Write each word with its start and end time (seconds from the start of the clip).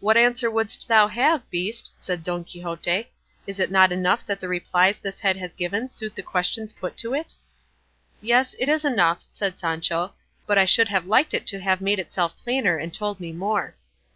"What 0.00 0.16
answer 0.16 0.50
wouldst 0.50 0.88
thou 0.88 1.06
have, 1.06 1.48
beast?" 1.48 1.92
said 1.96 2.24
Don 2.24 2.42
Quixote; 2.42 3.10
"is 3.46 3.60
it 3.60 3.70
not 3.70 3.92
enough 3.92 4.26
that 4.26 4.40
the 4.40 4.48
replies 4.48 4.98
this 4.98 5.20
head 5.20 5.36
has 5.36 5.54
given 5.54 5.88
suit 5.88 6.16
the 6.16 6.24
questions 6.24 6.72
put 6.72 6.96
to 6.96 7.14
it?" 7.14 7.36
"Yes, 8.20 8.56
it 8.58 8.68
is 8.68 8.84
enough," 8.84 9.22
said 9.22 9.56
Sancho; 9.56 10.14
"but 10.44 10.58
I 10.58 10.64
should 10.64 10.88
have 10.88 11.06
liked 11.06 11.34
it 11.34 11.46
to 11.46 11.60
have 11.60 11.80
made 11.80 12.00
itself 12.00 12.36
plainer 12.42 12.78
and 12.78 12.92
told 12.92 13.20
me 13.20 13.30
more." 13.30 13.76